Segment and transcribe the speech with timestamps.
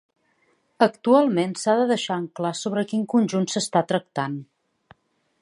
[0.85, 4.43] Actualment s'ha de deixar en clar sobre quin conjunt s'està tractant.